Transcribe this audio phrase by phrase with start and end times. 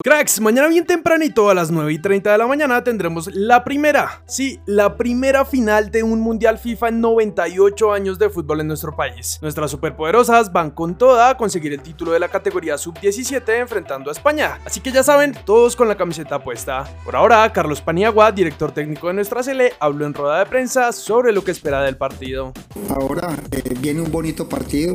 [0.00, 4.22] Cracks, mañana bien tempranito a las 9 y 30 de la mañana tendremos la primera,
[4.28, 8.94] sí, la primera final de un Mundial FIFA en 98 años de fútbol en nuestro
[8.94, 9.40] país.
[9.42, 14.12] Nuestras superpoderosas van con toda a conseguir el título de la categoría sub-17 enfrentando a
[14.12, 14.60] España.
[14.64, 16.88] Así que ya saben, todos con la camiseta puesta.
[17.04, 21.32] Por ahora, Carlos Paniagua, director técnico de nuestra Sele, habló en rueda de prensa sobre
[21.32, 22.52] lo que espera del partido.
[22.88, 24.94] Ahora eh, viene un bonito partido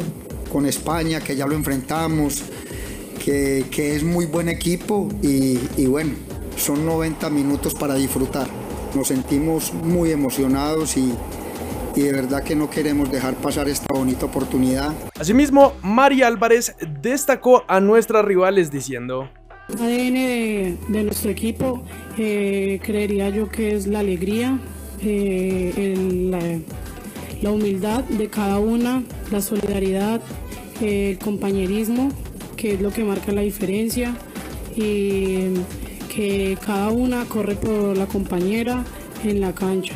[0.49, 2.41] con España, que ya lo enfrentamos
[3.23, 6.13] que, es muy buen equipo y, bueno,
[6.57, 8.47] son 90 minutos para disfrutar.
[8.95, 11.13] Nos sentimos muy emocionados y,
[11.95, 14.93] y de verdad que no queremos dejar pasar esta bonita oportunidad.
[15.19, 19.29] Asimismo, Mari Álvarez destacó a nuestras rivales diciendo...
[19.69, 20.13] ADN
[20.89, 21.83] de, nuestro equipo
[22.17, 24.59] eh, creería yo que es la alegría,
[25.01, 25.95] eh,
[26.29, 26.39] la,
[27.41, 30.21] la, humildad de cada una, la solidaridad,
[30.81, 32.11] el compañerismo
[32.63, 34.15] que es lo que marca la diferencia
[34.73, 35.49] y
[36.07, 38.85] que cada una corre por la compañera
[39.25, 39.93] en la cancha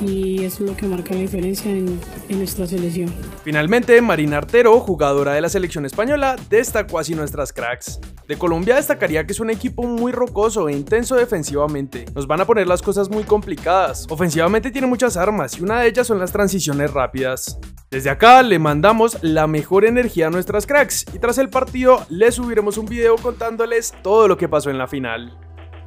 [0.00, 3.12] y eso es lo que marca la diferencia en, nuestra selección.
[3.44, 8.00] Finalmente, Marina Artero, jugadora de la selección española, destacó así nuestras cracks.
[8.26, 12.04] De Colombia destacaría que es un equipo muy rocoso e intenso defensivamente.
[12.14, 14.06] Nos van a poner las cosas muy complicadas.
[14.08, 17.58] Ofensivamente tiene muchas armas y una de ellas son las transiciones rápidas.
[17.90, 22.36] Desde acá le mandamos la mejor energía a nuestras cracks y tras el partido les
[22.36, 25.39] subiremos un video contándoles todo lo que pasó en la final.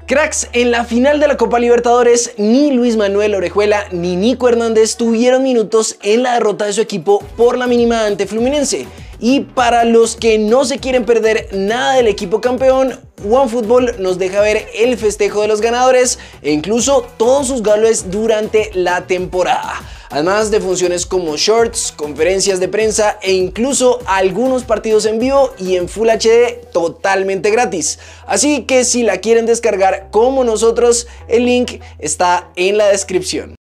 [0.05, 4.97] Cracks, en la final de la Copa Libertadores, ni Luis Manuel Orejuela ni Nico Hernández
[4.97, 8.85] tuvieron minutos en la derrota de su equipo por la mínima ante Fluminense.
[9.19, 14.41] Y para los que no se quieren perder nada del equipo campeón, OneFootball nos deja
[14.41, 19.81] ver el festejo de los ganadores e incluso todos sus goles durante la temporada
[20.13, 25.75] además de funciones como shorts, conferencias de prensa e incluso algunos partidos en vivo y
[25.75, 27.97] en Full HD totalmente gratis.
[28.27, 33.55] Así que si la quieren descargar como nosotros, el link está en la descripción.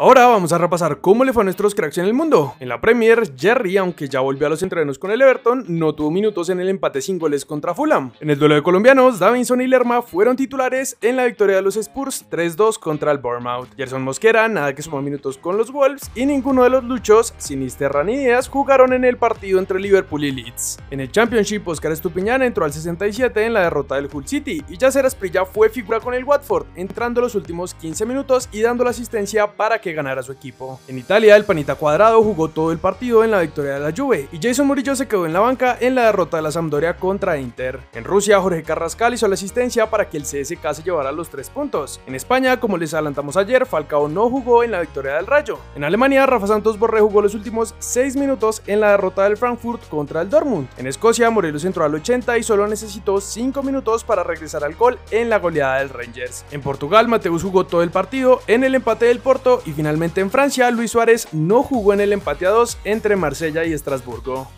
[0.00, 2.54] Ahora vamos a repasar cómo le fue a nuestros cracks en el mundo.
[2.60, 6.12] En la Premier, Jerry, aunque ya volvió a los entrenos con el Everton, no tuvo
[6.12, 8.12] minutos en el empate sin goles contra Fulham.
[8.20, 11.76] En el duelo de colombianos, Davinson y Lerma fueron titulares en la victoria de los
[11.76, 13.74] Spurs 3-2 contra el Bournemouth.
[13.76, 18.04] Gerson Mosquera, nada que sumó minutos con los Wolves, y ninguno de los luchos, Sinisterra
[18.04, 20.78] ni Díaz, jugaron en el partido entre Liverpool y Leeds.
[20.92, 24.76] En el Championship, Oscar Estupiñán entró al 67 en la derrota del Hull City, y
[24.76, 28.90] Yacer Asprilla fue figura con el Watford, entrando los últimos 15 minutos y dando la
[28.90, 30.80] asistencia para que ganar a su equipo.
[30.88, 34.28] En Italia, el panita cuadrado jugó todo el partido en la victoria de la Juve
[34.32, 37.38] y Jason Murillo se quedó en la banca en la derrota de la Sampdoria contra
[37.38, 37.80] Inter.
[37.92, 41.50] En Rusia, Jorge Carrascal hizo la asistencia para que el CSK se llevara los tres
[41.50, 42.00] puntos.
[42.06, 45.58] En España, como les adelantamos ayer, Falcao no jugó en la victoria del Rayo.
[45.74, 49.88] En Alemania, Rafa Santos Borré jugó los últimos 6 minutos en la derrota del Frankfurt
[49.88, 50.68] contra el Dortmund.
[50.76, 54.98] En Escocia, Morelos entró al 80 y solo necesitó 5 minutos para regresar al gol
[55.10, 56.44] en la goleada del Rangers.
[56.50, 60.28] En Portugal, Mateus jugó todo el partido en el empate del Porto y Finalmente en
[60.28, 64.50] Francia, Luis Suárez no jugó en el empate a 2 entre Marsella y Estrasburgo.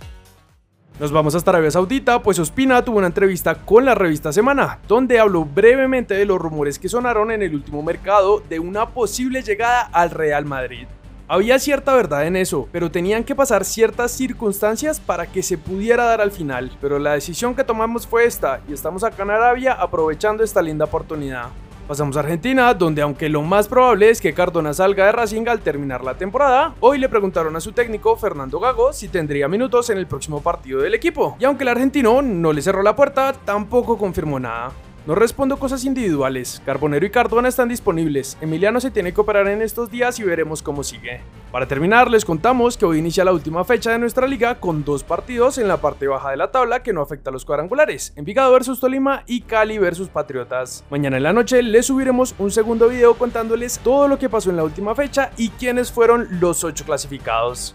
[0.99, 5.21] Nos vamos hasta Arabia Saudita, pues Ospina tuvo una entrevista con la revista Semana, donde
[5.21, 9.83] habló brevemente de los rumores que sonaron en el último mercado de una posible llegada
[9.93, 10.87] al Real Madrid.
[11.29, 16.05] Había cierta verdad en eso, pero tenían que pasar ciertas circunstancias para que se pudiera
[16.05, 19.75] dar al final, pero la decisión que tomamos fue esta, y estamos acá en Arabia
[19.75, 21.51] aprovechando esta linda oportunidad.
[21.91, 25.59] Pasamos a Argentina, donde aunque lo más probable es que Cardona salga de Racing al
[25.59, 29.99] terminar la temporada, hoy le preguntaron a su técnico Fernando Gago si tendría minutos en
[29.99, 31.37] el próximo partido del equipo.
[31.41, 34.71] Y aunque el argentino no le cerró la puerta, tampoco confirmó nada.
[35.11, 39.61] No respondo cosas individuales, Carbonero y Cardona están disponibles, Emiliano se tiene que operar en
[39.61, 41.21] estos días y veremos cómo sigue.
[41.51, 45.03] Para terminar, les contamos que hoy inicia la última fecha de nuestra liga con dos
[45.03, 48.53] partidos en la parte baja de la tabla que no afecta a los cuadrangulares, Envigado
[48.53, 50.85] versus Tolima y Cali versus Patriotas.
[50.91, 54.59] Mañana en la noche les subiremos un segundo video contándoles todo lo que pasó en
[54.59, 57.75] la última fecha y quiénes fueron los 8 clasificados.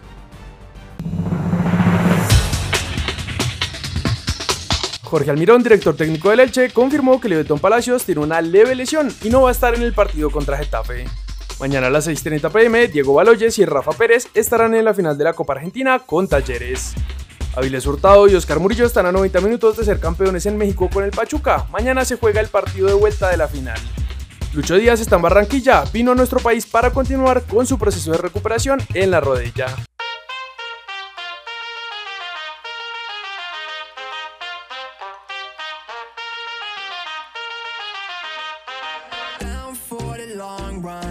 [5.06, 9.30] Jorge Almirón, director técnico del Elche, confirmó que Levetón Palacios tiene una leve lesión y
[9.30, 11.04] no va a estar en el partido contra Getafe.
[11.60, 15.22] Mañana a las 6.30 pm, Diego Baloyes y Rafa Pérez estarán en la final de
[15.22, 16.94] la Copa Argentina con Talleres.
[17.54, 21.04] Aviles Hurtado y Oscar Murillo están a 90 minutos de ser campeones en México con
[21.04, 21.66] el Pachuca.
[21.70, 23.78] Mañana se juega el partido de vuelta de la final.
[24.54, 28.18] Lucho Díaz está en Barranquilla, vino a nuestro país para continuar con su proceso de
[28.18, 29.68] recuperación en la rodilla.